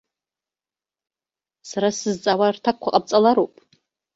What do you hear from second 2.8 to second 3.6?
ҟабҵалароуп.